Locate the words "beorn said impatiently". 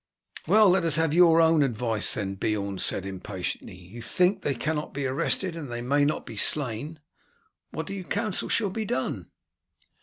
2.33-3.75